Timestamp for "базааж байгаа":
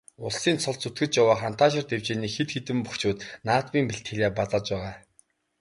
4.39-4.93